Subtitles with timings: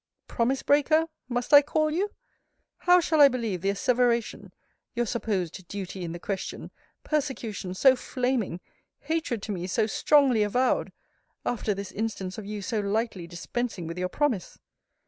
[0.27, 2.09] Promise breaker must I call you?
[2.77, 4.51] How shall I believe the asseveration,
[4.95, 6.71] (your supposed duty in the question!
[7.03, 8.61] Persecution so flaming!
[9.01, 10.91] Hatred to me so strongly avowed!)
[11.45, 14.57] after this instance of you so lightly dispensing with your promise?